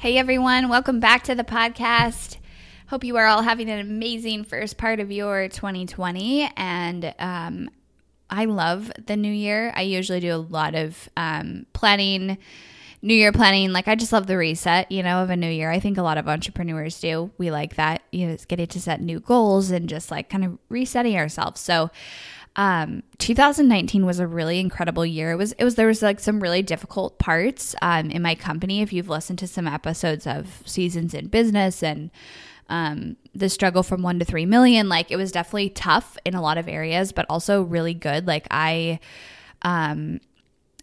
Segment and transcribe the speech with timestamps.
[0.00, 2.38] Hey everyone, welcome back to the podcast.
[2.86, 6.50] Hope you are all having an amazing first part of your 2020.
[6.56, 7.68] And um,
[8.30, 9.70] I love the new year.
[9.76, 12.38] I usually do a lot of um, planning,
[13.02, 13.74] new year planning.
[13.74, 15.70] Like, I just love the reset, you know, of a new year.
[15.70, 17.30] I think a lot of entrepreneurs do.
[17.36, 20.46] We like that, you know, it's getting to set new goals and just like kind
[20.46, 21.60] of resetting ourselves.
[21.60, 21.90] So,
[22.56, 25.30] um, 2019 was a really incredible year.
[25.30, 28.82] It was it was there was like some really difficult parts um, in my company.
[28.82, 32.10] If you've listened to some episodes of Seasons in Business and
[32.68, 36.42] um, the struggle from one to three million, like it was definitely tough in a
[36.42, 38.26] lot of areas, but also really good.
[38.26, 38.98] Like I,
[39.62, 40.20] um,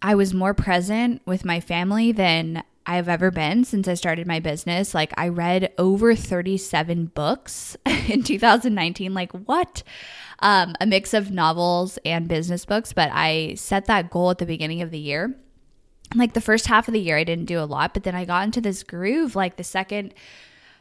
[0.00, 4.40] I was more present with my family than I've ever been since I started my
[4.40, 4.94] business.
[4.94, 7.76] Like I read over 37 books
[8.08, 9.14] in 2019.
[9.14, 9.82] Like what?
[10.40, 14.46] um, a mix of novels and business books, but I set that goal at the
[14.46, 15.34] beginning of the year.
[16.14, 18.24] Like the first half of the year, I didn't do a lot, but then I
[18.24, 20.14] got into this groove like the second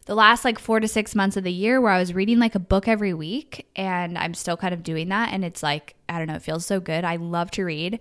[0.05, 2.55] the last like four to six months of the year where I was reading like
[2.55, 5.33] a book every week and I'm still kind of doing that.
[5.33, 7.03] And it's like, I don't know, it feels so good.
[7.03, 7.99] I love to read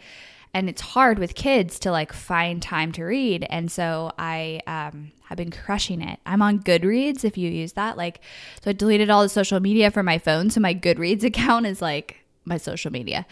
[0.57, 3.47] and it's hard with kids to like find time to read.
[3.51, 6.19] And so I um, have been crushing it.
[6.25, 7.99] I'm on Goodreads if you use that.
[7.99, 8.23] Like,
[8.65, 10.49] so I deleted all the social media from my phone.
[10.49, 13.27] So my Goodreads account is like my social media.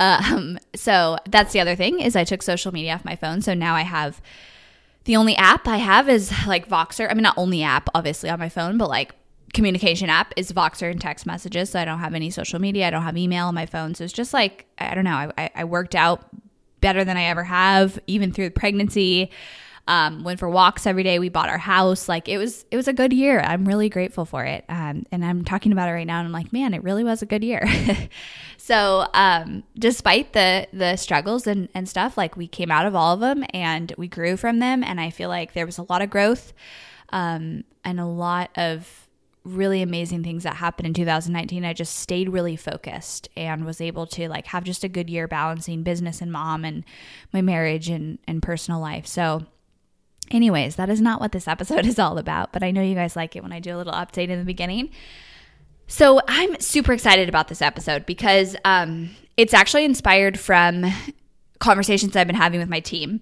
[0.00, 3.42] Um, so that's the other thing is I took social media off my phone.
[3.42, 4.22] So now I have
[5.04, 7.10] the only app I have is like Voxer.
[7.10, 9.12] I mean, not only app obviously on my phone, but like
[9.52, 11.70] communication app is Voxer and text messages.
[11.70, 12.86] So I don't have any social media.
[12.86, 13.94] I don't have email on my phone.
[13.94, 15.32] So it's just like, I don't know.
[15.36, 16.29] I, I worked out
[16.80, 19.30] better than I ever have, even through pregnancy.
[19.88, 21.18] Um, went for walks every day.
[21.18, 22.08] We bought our house.
[22.08, 23.40] Like it was, it was a good year.
[23.40, 24.64] I'm really grateful for it.
[24.68, 27.22] Um, and I'm talking about it right now, and I'm like, man, it really was
[27.22, 27.66] a good year.
[28.56, 33.14] so, um, despite the the struggles and and stuff, like we came out of all
[33.14, 34.84] of them and we grew from them.
[34.84, 36.52] And I feel like there was a lot of growth,
[37.08, 38.99] um, and a lot of
[39.44, 44.06] really amazing things that happened in 2019 i just stayed really focused and was able
[44.06, 46.84] to like have just a good year balancing business and mom and
[47.32, 49.06] my marriage and and personal life.
[49.06, 49.44] So
[50.30, 53.16] anyways that is not what this episode is all about but i know you guys
[53.16, 54.90] like it when i do a little update in the beginning.
[55.86, 60.84] So i'm super excited about this episode because um, it's actually inspired from
[61.58, 63.20] conversations i've been having with my team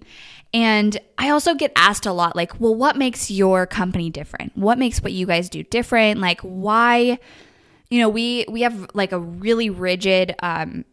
[0.53, 4.57] and I also get asked a lot, like, well, what makes your company different?
[4.57, 6.19] What makes what you guys do different?
[6.19, 7.19] Like, why,
[7.89, 10.85] you know, we we have like a really rigid um,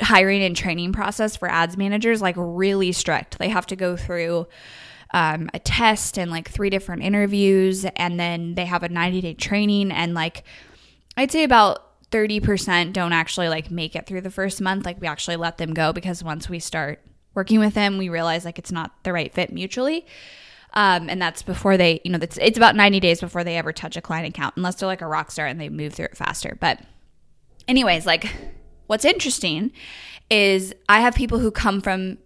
[0.00, 3.38] hiring and training process for ads managers, like really strict.
[3.38, 4.46] They have to go through
[5.12, 9.34] um, a test and like three different interviews, and then they have a 90 day
[9.34, 9.90] training.
[9.90, 10.44] And like,
[11.16, 14.86] I'd say about 30% don't actually like make it through the first month.
[14.86, 17.05] Like, we actually let them go because once we start
[17.36, 20.06] working with them, we realize like it's not the right fit mutually.
[20.72, 23.72] Um, and that's before they, you know, it's, it's about 90 days before they ever
[23.72, 26.16] touch a client account, unless they're like a rock star and they move through it
[26.16, 26.58] faster.
[26.60, 26.80] But,
[27.68, 28.28] anyways, like
[28.86, 29.72] what's interesting
[30.30, 32.18] is I have people who come from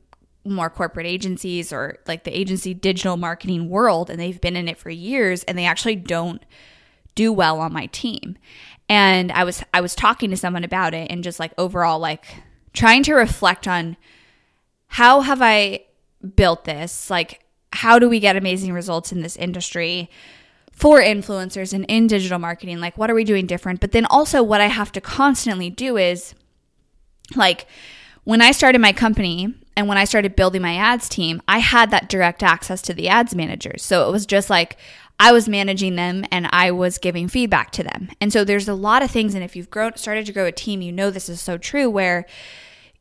[0.45, 4.79] more corporate agencies or like the agency digital marketing world and they've been in it
[4.79, 6.43] for years and they actually don't
[7.15, 8.39] do well on my team.
[8.89, 12.25] And I was I was talking to someone about it and just like overall like
[12.73, 13.97] trying to reflect on
[14.91, 15.85] how have I
[16.35, 17.11] built this?
[17.11, 20.11] Like, how do we get amazing results in this industry
[20.73, 22.81] for influencers and in digital marketing?
[22.81, 23.81] Like, what are we doing different?
[23.81, 26.35] But then also, what I have to constantly do is
[27.37, 27.69] like,
[28.25, 31.93] when I started my company and when I started building my ads team, I had
[31.93, 33.85] that direct access to the ads managers.
[33.85, 34.77] So it was just like,
[35.21, 38.11] I was managing them and I was giving feedback to them.
[38.21, 40.53] And so there's a lot of things and if you've grown started to grow a
[40.53, 42.27] team, you know this is so true where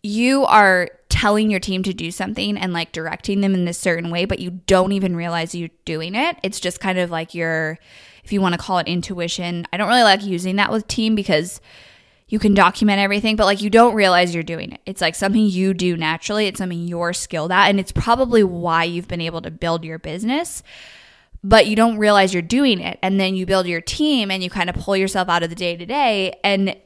[0.04, 4.10] you are telling your team to do something and like directing them in this certain
[4.12, 6.38] way, but you don't even realize you're doing it.
[6.44, 7.78] It's just kind of like your,
[8.24, 9.68] if you want to call it intuition.
[9.74, 11.60] I don't really like using that with team because
[12.28, 14.82] you can document everything, but like you don't realize you're doing it.
[14.86, 18.84] It's like something you do naturally, it's something you're skilled at, and it's probably why
[18.84, 20.62] you've been able to build your business.
[21.44, 23.00] But you don't realize you're doing it.
[23.02, 25.56] And then you build your team and you kind of pull yourself out of the
[25.56, 26.78] day to day, and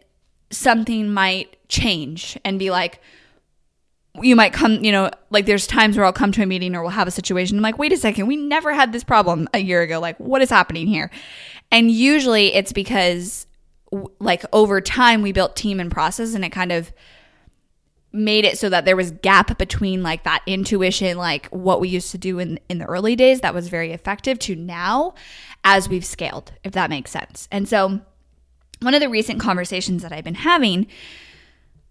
[0.50, 3.02] something might change and be like,
[4.22, 6.82] you might come, you know, like there's times where I'll come to a meeting or
[6.82, 7.58] we'll have a situation.
[7.58, 10.00] I'm like, wait a second, we never had this problem a year ago.
[10.00, 11.10] Like, what is happening here?
[11.72, 13.48] And usually it's because,
[14.20, 16.94] like, over time we built team and process and it kind of
[18.12, 22.12] made it so that there was gap between like that intuition like what we used
[22.12, 25.16] to do in in the early days that was very effective to now
[25.64, 28.00] as we've scaled if that makes sense and so
[28.82, 30.86] one of the recent conversations that I've been having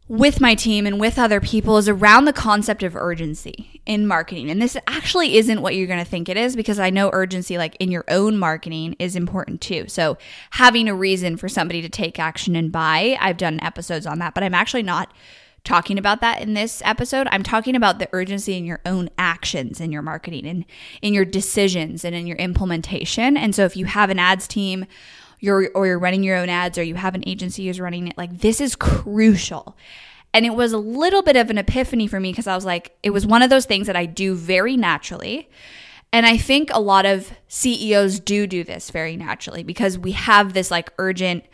[0.09, 4.51] with my team and with other people is around the concept of urgency in marketing.
[4.51, 7.57] And this actually isn't what you're going to think it is because I know urgency,
[7.57, 9.87] like in your own marketing, is important too.
[9.89, 10.19] So,
[10.51, 14.35] having a reason for somebody to take action and buy, I've done episodes on that,
[14.35, 15.13] but I'm actually not
[15.65, 17.29] talking about that in this episode.
[17.31, 20.65] I'm talking about the urgency in your own actions in your marketing and
[21.01, 23.37] in your decisions and in your implementation.
[23.37, 24.87] And so, if you have an ads team,
[25.43, 28.17] you're or you're running your own ads or you have an agency who's running it
[28.17, 29.77] like this is crucial.
[30.33, 32.97] And it was a little bit of an epiphany for me because I was like
[33.03, 35.51] it was one of those things that I do very naturally.
[36.13, 40.53] And I think a lot of CEOs do do this very naturally because we have
[40.53, 41.45] this like urgent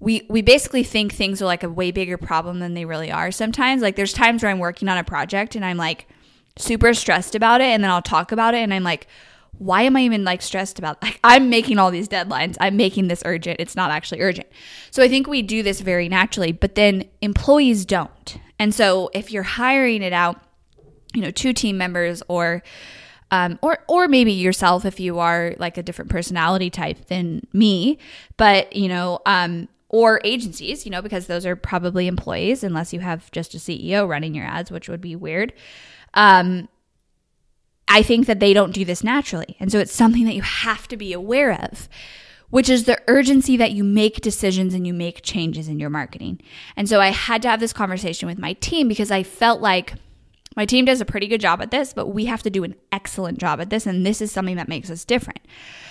[0.00, 3.30] we we basically think things are like a way bigger problem than they really are
[3.30, 3.80] sometimes.
[3.80, 6.08] Like there's times where I'm working on a project and I'm like
[6.58, 9.06] super stressed about it and then I'll talk about it and I'm like
[9.58, 12.56] why am I even like stressed about like I'm making all these deadlines.
[12.60, 13.60] I'm making this urgent.
[13.60, 14.48] It's not actually urgent.
[14.90, 18.38] So I think we do this very naturally, but then employees don't.
[18.58, 20.40] And so if you're hiring it out,
[21.14, 22.62] you know, two team members or
[23.30, 27.98] um, or or maybe yourself if you are like a different personality type than me,
[28.36, 33.00] but you know, um, or agencies, you know, because those are probably employees unless you
[33.00, 35.52] have just a CEO running your ads, which would be weird.
[36.14, 36.68] Um,
[37.88, 39.56] I think that they don't do this naturally.
[39.60, 41.88] And so it's something that you have to be aware of,
[42.50, 46.40] which is the urgency that you make decisions and you make changes in your marketing.
[46.76, 49.94] And so I had to have this conversation with my team because I felt like
[50.56, 52.74] my team does a pretty good job at this, but we have to do an
[52.90, 53.86] excellent job at this.
[53.86, 55.40] And this is something that makes us different.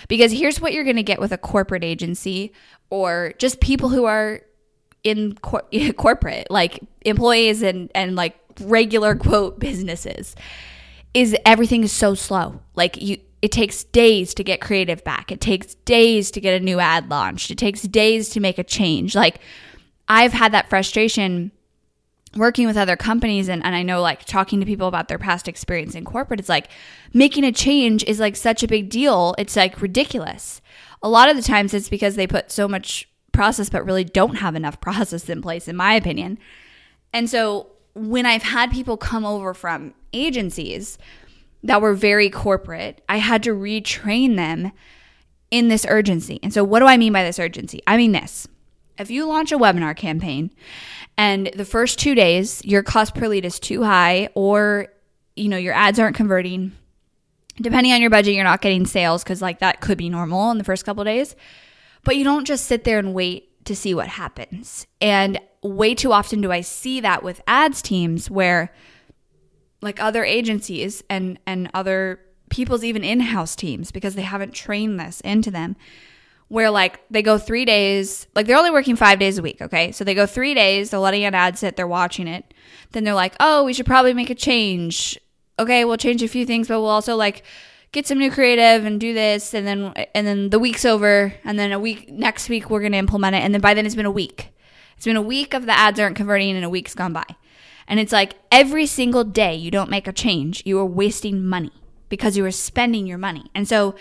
[0.08, 2.52] Because here's what you're going to get with a corporate agency
[2.90, 4.42] or just people who are
[5.04, 5.66] in cor-
[5.96, 10.34] corporate, like employees and, and like regular quote businesses
[11.16, 12.60] is everything is so slow.
[12.74, 15.32] Like you it takes days to get creative back.
[15.32, 17.50] It takes days to get a new ad launched.
[17.50, 19.14] It takes days to make a change.
[19.14, 19.40] Like
[20.08, 21.52] I've had that frustration
[22.34, 25.48] working with other companies and, and I know like talking to people about their past
[25.48, 26.68] experience in corporate, it's like
[27.14, 29.34] making a change is like such a big deal.
[29.38, 30.60] It's like ridiculous.
[31.02, 34.36] A lot of the times it's because they put so much process but really don't
[34.36, 36.38] have enough process in place, in my opinion.
[37.14, 40.98] And so when I've had people come over from agencies
[41.62, 44.72] that were very corporate, I had to retrain them
[45.50, 46.40] in this urgency.
[46.42, 47.82] And so, what do I mean by this urgency?
[47.86, 48.48] I mean this.
[48.98, 50.50] If you launch a webinar campaign
[51.18, 54.88] and the first two days your cost per lead is too high or
[55.34, 56.72] you know your ads aren't converting,
[57.60, 60.58] depending on your budget, you're not getting sales because like that could be normal in
[60.58, 61.36] the first couple days.
[62.04, 64.86] But you don't just sit there and wait to see what happens.
[65.00, 68.72] And way too often do I see that with ads teams where
[69.86, 75.20] like other agencies and and other people's even in-house teams because they haven't trained this
[75.20, 75.76] into them
[76.48, 79.92] where like they go three days like they're only working five days a week okay?
[79.92, 82.52] So they go three days they're letting an ad sit they're watching it.
[82.90, 85.18] Then they're like oh we should probably make a change.
[85.58, 87.44] Okay we'll change a few things but we'll also like
[87.92, 91.58] get some new creative and do this and then and then the week's over and
[91.58, 93.94] then a week next week we're going to implement it and then by then it's
[93.94, 94.52] been a week.
[94.96, 97.24] It's been a week of the ads aren't converting and a week's gone by.
[97.88, 101.72] And it's like every single day you don't make a change, you are wasting money
[102.08, 103.50] because you are spending your money.
[103.54, 103.94] And so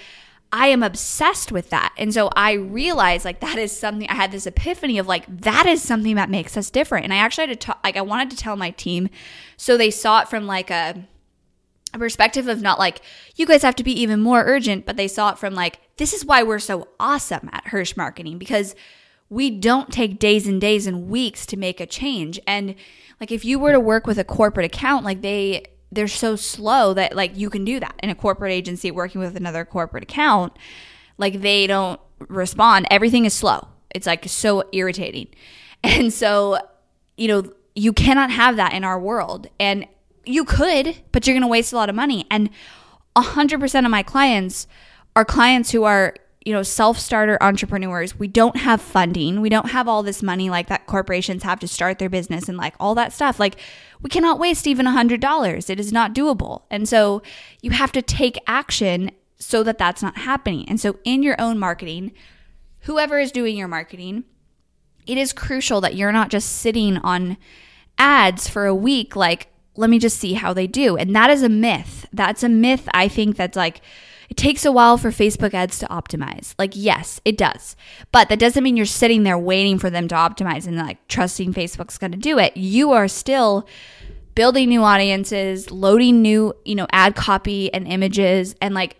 [0.51, 1.93] I am obsessed with that.
[1.97, 5.65] And so I realized like that is something I had this epiphany of like that
[5.65, 7.03] is something that makes us different.
[7.03, 9.09] And I actually had to talk like I wanted to tell my team
[9.57, 11.07] so they saw it from like a
[11.93, 13.01] a perspective of not like
[13.35, 16.13] you guys have to be even more urgent, but they saw it from like this
[16.13, 18.75] is why we're so awesome at Hirsh marketing because
[19.29, 22.39] we don't take days and days and weeks to make a change.
[22.45, 22.75] And
[23.19, 26.93] like if you were to work with a corporate account, like they they're so slow
[26.93, 30.57] that like you can do that in a corporate agency working with another corporate account,
[31.17, 32.87] like they don't respond.
[32.91, 33.67] Everything is slow.
[33.93, 35.27] It's like so irritating.
[35.83, 36.57] And so,
[37.15, 37.43] you know,
[37.75, 39.47] you cannot have that in our world.
[39.59, 39.87] And
[40.25, 42.25] You could, but you're going to waste a lot of money.
[42.31, 42.49] And
[43.15, 44.67] 100% of my clients
[45.15, 48.17] are clients who are, you know, self-starter entrepreneurs.
[48.17, 49.41] We don't have funding.
[49.41, 52.57] We don't have all this money like that corporations have to start their business and
[52.57, 53.39] like all that stuff.
[53.39, 53.59] Like
[54.01, 55.69] we cannot waste even $100.
[55.69, 56.61] It is not doable.
[56.69, 57.23] And so
[57.61, 59.09] you have to take action
[59.39, 60.69] so that that's not happening.
[60.69, 62.11] And so in your own marketing,
[62.81, 64.23] whoever is doing your marketing,
[65.07, 67.37] it is crucial that you're not just sitting on
[67.97, 69.47] ads for a week like
[69.77, 70.95] let me just see how they do.
[70.95, 72.07] And that is a myth.
[72.13, 73.81] That's a myth I think that's like
[74.29, 76.55] it takes a while for Facebook ads to optimize.
[76.57, 77.75] Like, yes, it does.
[78.11, 81.53] But that doesn't mean you're sitting there waiting for them to optimize and like trusting
[81.53, 82.55] Facebook's going to do it.
[82.57, 83.67] You are still
[84.35, 88.97] building new audiences, loading new, you know, ad copy and images and like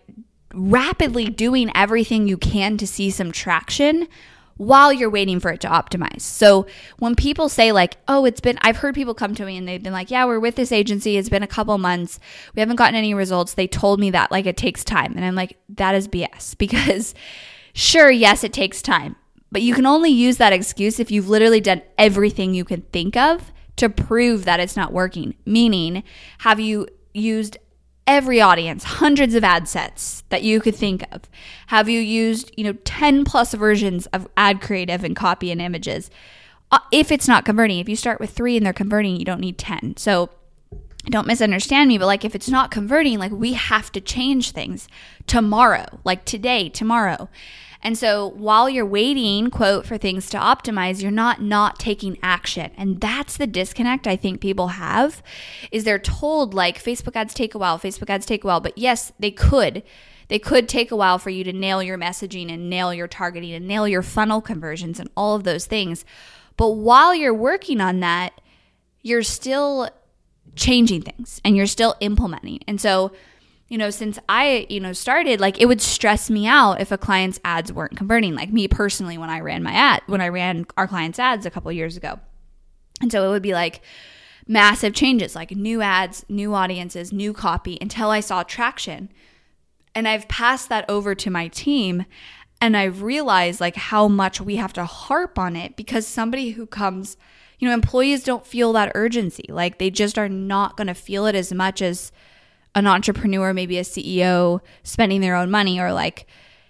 [0.54, 4.08] rapidly doing everything you can to see some traction
[4.56, 6.22] while you're waiting for it to optimize.
[6.22, 6.66] So
[6.98, 9.82] when people say like, "Oh, it's been," I've heard people come to me and they've
[9.82, 11.16] been like, "Yeah, we're with this agency.
[11.16, 12.18] It's been a couple months.
[12.54, 15.34] We haven't gotten any results." They told me that like it takes time, and I'm
[15.34, 17.14] like, that is BS because
[17.72, 19.16] sure, yes, it takes time,
[19.52, 23.16] but you can only use that excuse if you've literally done everything you can think
[23.16, 25.34] of to prove that it's not working.
[25.44, 26.02] Meaning,
[26.38, 27.58] have you used
[28.06, 31.22] every audience, hundreds of ad sets that you could think of?
[31.68, 36.10] Have you used, you know, 10 plus versions of ad creative and copy and images?
[36.70, 39.40] Uh, if it's not converting, if you start with three and they're converting, you don't
[39.40, 39.96] need 10.
[39.96, 40.30] So
[41.10, 44.88] don't misunderstand me, but like if it's not converting, like we have to change things
[45.26, 47.28] tomorrow, like today, tomorrow.
[47.86, 52.72] And so while you're waiting, quote, for things to optimize, you're not not taking action.
[52.76, 55.22] And that's the disconnect I think people have
[55.70, 58.76] is they're told like Facebook ads take a while, Facebook ads take a while, but
[58.76, 59.84] yes, they could.
[60.26, 63.52] They could take a while for you to nail your messaging and nail your targeting
[63.52, 66.04] and nail your funnel conversions and all of those things.
[66.56, 68.40] But while you're working on that,
[69.02, 69.90] you're still
[70.56, 72.64] changing things and you're still implementing.
[72.66, 73.12] And so
[73.68, 76.98] you know, since I, you know, started, like it would stress me out if a
[76.98, 80.66] client's ads weren't converting, like me personally when I ran my ad, when I ran
[80.76, 82.20] our clients' ads a couple years ago.
[83.00, 83.82] And so it would be like
[84.46, 89.10] massive changes, like new ads, new audiences, new copy until I saw traction.
[89.94, 92.04] And I've passed that over to my team
[92.60, 96.66] and I've realized like how much we have to harp on it because somebody who
[96.66, 97.16] comes,
[97.58, 99.46] you know, employees don't feel that urgency.
[99.48, 102.12] Like they just are not going to feel it as much as
[102.76, 106.26] an entrepreneur, maybe a CEO spending their own money or like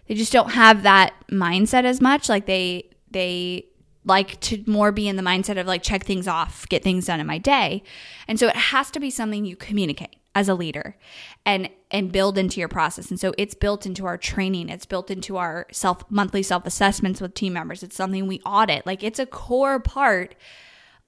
[0.07, 2.29] they just don't have that mindset as much.
[2.29, 3.67] Like they they
[4.05, 7.19] like to more be in the mindset of like check things off, get things done
[7.19, 7.83] in my day.
[8.29, 10.97] And so it has to be something you communicate as a leader
[11.45, 13.11] and and build into your process.
[13.11, 17.35] And so it's built into our training, it's built into our self monthly self-assessments with
[17.35, 17.83] team members.
[17.83, 18.87] It's something we audit.
[18.87, 20.37] Like it's a core part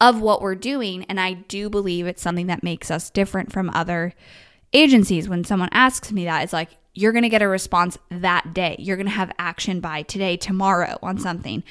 [0.00, 3.70] of what we're doing and I do believe it's something that makes us different from
[3.70, 4.14] other
[4.72, 8.52] agencies, when someone asks me that, it's like, you're going to get a response that
[8.54, 8.76] day.
[8.78, 11.62] You're going to have action by today, tomorrow on something.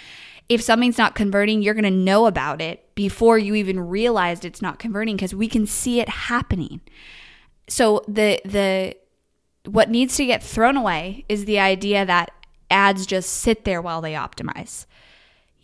[0.47, 4.61] If something's not converting, you're going to know about it before you even realized it's
[4.61, 6.79] not converting because we can see it happening.
[7.67, 8.95] So the the
[9.69, 12.31] what needs to get thrown away is the idea that
[12.71, 14.85] ads just sit there while they optimize.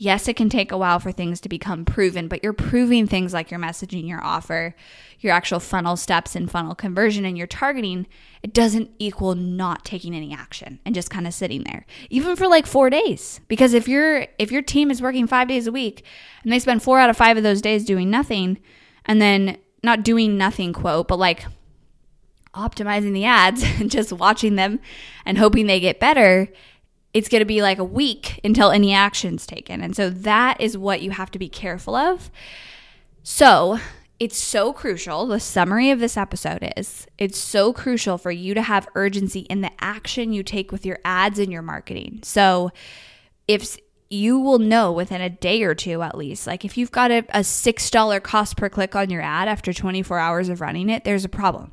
[0.03, 3.31] Yes, it can take a while for things to become proven, but you're proving things
[3.33, 4.75] like your messaging, your offer,
[5.21, 8.05] your actual funnel steps and funnel conversion and your targeting.
[8.41, 11.85] It doesn't equal not taking any action and just kind of sitting there.
[12.09, 13.39] Even for like 4 days.
[13.47, 16.03] Because if your if your team is working 5 days a week
[16.43, 18.59] and they spend 4 out of 5 of those days doing nothing
[19.05, 21.45] and then not doing nothing quote, but like
[22.53, 24.81] optimizing the ads and just watching them
[25.25, 26.49] and hoping they get better,
[27.13, 29.81] it's going to be like a week until any action's taken.
[29.81, 32.31] And so that is what you have to be careful of.
[33.21, 33.79] So,
[34.19, 35.27] it's so crucial.
[35.27, 39.61] The summary of this episode is it's so crucial for you to have urgency in
[39.61, 42.19] the action you take with your ads and your marketing.
[42.23, 42.71] So,
[43.47, 43.77] if
[44.09, 47.19] you will know within a day or two at least, like if you've got a,
[47.29, 51.25] a $6 cost per click on your ad after 24 hours of running it, there's
[51.25, 51.71] a problem.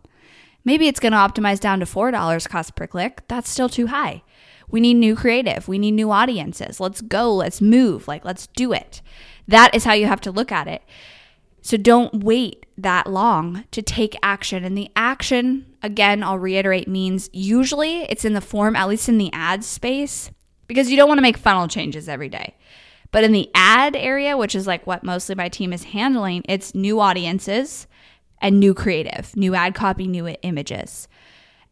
[0.65, 3.23] Maybe it's going to optimize down to $4 cost per click.
[3.29, 4.23] That's still too high.
[4.71, 5.69] We need new creative.
[5.69, 6.81] We need new audiences.
[6.81, 7.35] Let's go.
[7.35, 8.09] Let's move.
[8.09, 9.03] Like, let's do it.
[9.49, 10.83] That is how you have to look at it.
[11.63, 14.65] So don't wait that long to take action.
[14.65, 19.19] And the action, again, I'll reiterate, means usually it's in the form, at least in
[19.19, 20.31] the ad space,
[20.67, 22.55] because you don't want to make funnel changes every day.
[23.13, 26.75] But in the ad area, which is like what mostly my team is handling, it's
[26.75, 27.87] new audiences
[28.41, 31.09] and new creative, new ad copy, new images.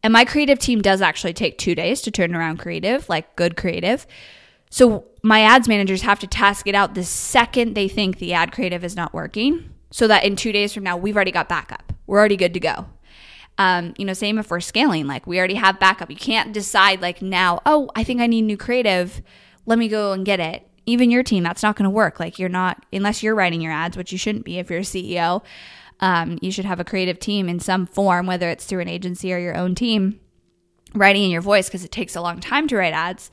[0.03, 3.57] And my creative team does actually take two days to turn around creative, like good
[3.57, 4.07] creative.
[4.69, 8.51] So my ads managers have to task it out the second they think the ad
[8.51, 9.73] creative is not working.
[9.91, 11.93] so that in two days from now, we've already got backup.
[12.05, 12.85] We're already good to go.
[13.57, 16.09] Um, you know, same if we're scaling, like we already have backup.
[16.09, 19.21] You can't decide like now, oh, I think I need new creative.
[19.65, 20.65] Let me go and get it.
[20.85, 22.19] Even your team, that's not going to work.
[22.19, 24.83] Like you're not, unless you're writing your ads, which you shouldn't be if you're a
[24.83, 25.43] CEO.
[26.01, 29.33] Um, you should have a creative team in some form, whether it's through an agency
[29.33, 30.19] or your own team,
[30.93, 33.31] writing in your voice because it takes a long time to write ads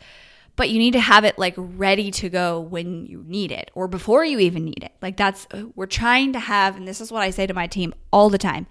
[0.56, 3.86] but you need to have it like ready to go when you need it or
[3.86, 4.92] before you even need it.
[5.00, 7.94] Like that's, we're trying to have, and this is what I say to my team
[8.10, 8.66] all the time.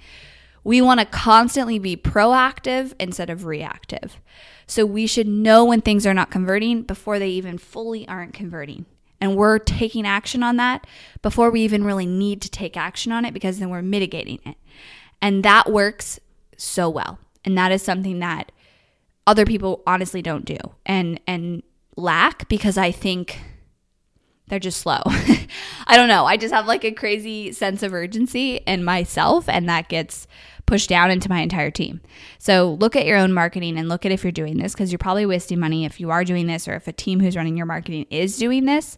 [0.64, 4.20] We want to constantly be proactive instead of reactive.
[4.66, 8.88] So we should know when things are not converting before they even fully aren't converting.
[9.22, 10.86] And we're taking action on that
[11.22, 14.58] before we even really need to take action on it because then we're mitigating it.
[15.22, 16.20] And that works
[16.58, 17.20] so well.
[17.44, 18.52] And that is something that
[19.26, 20.58] other people honestly don't do.
[20.86, 21.64] And and
[21.96, 23.40] lack because I think
[24.48, 25.02] they're just slow.
[25.88, 26.26] I don't know.
[26.26, 30.28] I just have like a crazy sense of urgency in myself, and that gets
[30.66, 32.02] pushed down into my entire team.
[32.38, 35.00] So look at your own marketing and look at if you're doing this because you're
[35.00, 37.66] probably wasting money if you are doing this or if a team who's running your
[37.66, 38.98] marketing is doing this.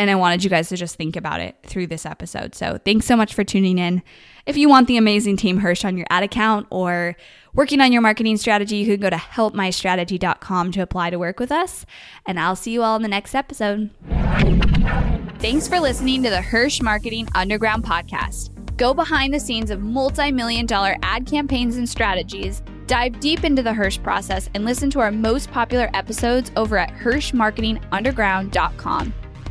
[0.00, 2.54] And I wanted you guys to just think about it through this episode.
[2.54, 4.02] So thanks so much for tuning in.
[4.46, 7.18] If you want the amazing team Hirsh on your ad account or
[7.52, 11.52] working on your marketing strategy, you can go to helpmystrategy.com to apply to work with
[11.52, 11.84] us.
[12.24, 13.90] And I'll see you all in the next episode.
[15.38, 18.56] Thanks for listening to the Hirsh Marketing Underground podcast.
[18.78, 23.62] Go behind the scenes of multi million dollar ad campaigns and strategies, dive deep into
[23.62, 29.12] the Hirsh process, and listen to our most popular episodes over at HirshMarketingUnderground.com.